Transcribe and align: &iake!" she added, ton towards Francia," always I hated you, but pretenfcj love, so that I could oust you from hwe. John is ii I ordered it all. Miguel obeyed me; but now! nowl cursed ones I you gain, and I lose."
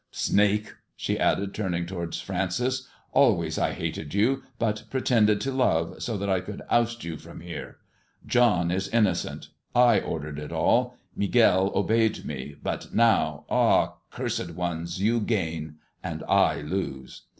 &iake!" 0.21 0.73
she 0.95 1.19
added, 1.19 1.53
ton 1.53 1.85
towards 1.85 2.19
Francia," 2.19 2.71
always 3.13 3.59
I 3.59 3.73
hated 3.73 4.15
you, 4.15 4.41
but 4.57 4.85
pretenfcj 4.89 5.55
love, 5.55 6.01
so 6.01 6.17
that 6.17 6.27
I 6.27 6.39
could 6.41 6.63
oust 6.71 7.03
you 7.03 7.17
from 7.17 7.39
hwe. 7.41 7.75
John 8.25 8.71
is 8.71 8.91
ii 8.91 9.03
I 9.75 9.99
ordered 9.99 10.39
it 10.39 10.51
all. 10.51 10.97
Miguel 11.15 11.71
obeyed 11.75 12.25
me; 12.25 12.55
but 12.63 12.95
now! 12.95 13.45
nowl 13.47 13.97
cursed 14.09 14.55
ones 14.55 14.97
I 14.99 15.03
you 15.03 15.19
gain, 15.19 15.75
and 16.03 16.23
I 16.27 16.61
lose." 16.61 17.21